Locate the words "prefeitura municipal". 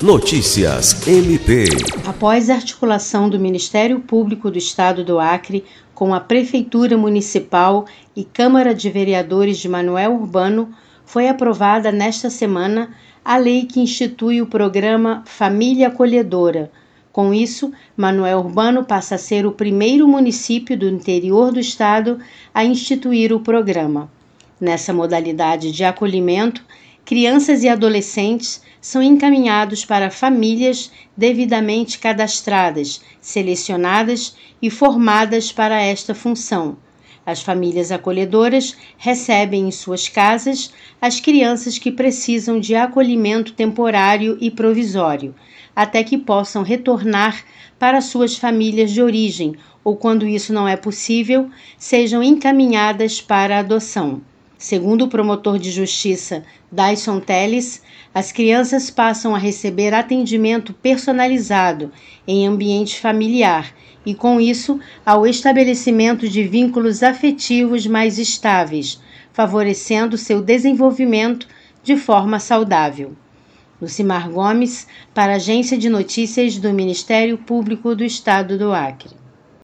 6.20-7.84